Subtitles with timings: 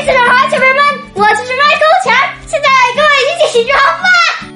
[0.00, 0.82] 次的好，小朋友们，
[1.14, 2.14] 我就是麦克强，
[2.46, 3.78] 现在跟我一起吃饭。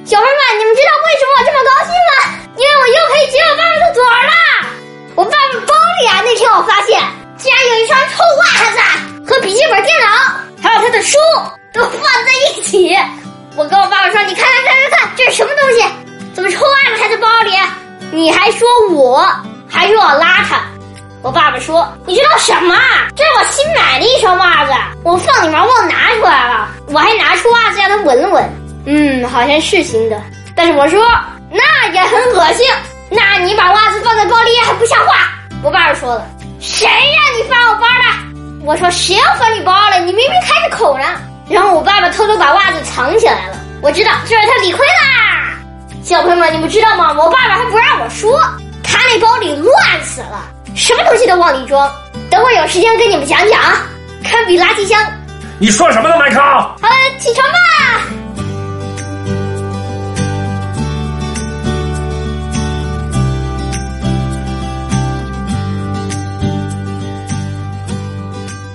[0.05, 2.13] 小朋友们，你们知道为什么我这么高兴吗？
[2.57, 4.33] 因为我又可以解我爸爸的锁啦！
[5.17, 7.01] 我爸爸包里啊，那天我发现
[7.37, 8.79] 竟然有一双臭袜子
[9.27, 10.07] 和笔记本电脑，
[10.63, 11.19] 还有他的书
[11.73, 12.97] 都放在一起。
[13.57, 15.85] 我跟我爸爸说：“你看看看看看，这是什么东西？
[16.35, 17.53] 怎么臭袜子还在包里？
[18.11, 19.25] 你还说我，
[19.69, 20.59] 还说我邋遢。”
[21.25, 22.77] 我爸爸说：“你知道什么？
[23.17, 24.73] 这是我新买的一双袜子，
[25.05, 26.69] 我放里面忘拿出来了。
[26.89, 28.53] 我还拿出袜子让他闻了闻，
[28.85, 30.21] 嗯，好像是新的。
[30.55, 31.03] 但是我说
[31.51, 32.67] 那也很恶心。
[33.09, 35.31] 那你把袜子放在包里还不像话。”
[35.65, 36.27] 我爸爸说了
[36.61, 40.01] ：“谁让你翻我包的？”我说：“谁要翻你包了？
[40.01, 41.07] 你明明开着口呢。”
[41.49, 43.57] 然后我爸爸偷偷把袜子藏起来了。
[43.81, 45.55] 我知道这是他理亏啦。
[46.03, 47.15] 小朋友们，你们知道吗？
[47.19, 48.39] 我爸爸还不让我说，
[48.95, 50.49] 他那包里乱死了。
[50.77, 51.93] 什么东西都往里装，
[52.31, 53.83] 等会有时间跟你们讲讲啊！
[54.23, 55.05] 堪比垃圾箱。
[55.59, 56.41] 你说什么呢，麦克？
[56.41, 57.55] 好了，起床吧。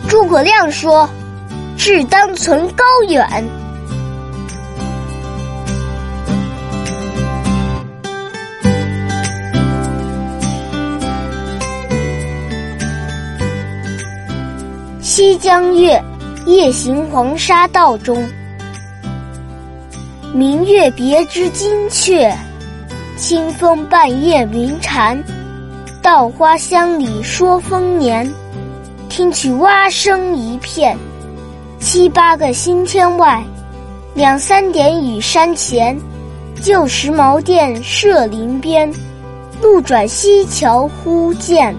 [0.10, 1.10] 诸葛亮说
[1.78, 3.26] ：“志当存高远。”
[15.20, 16.02] 西江月，
[16.46, 18.26] 夜行黄沙道中。
[20.34, 22.34] 明月别枝惊鹊，
[23.18, 25.22] 清风半夜鸣蝉。
[26.02, 28.26] 稻花香里说丰年，
[29.10, 30.98] 听取蛙声一片。
[31.82, 33.44] 七八个星天外，
[34.14, 36.00] 两三点雨山前。
[36.62, 38.90] 旧时茅店社林边，
[39.62, 41.76] 路转溪桥忽见。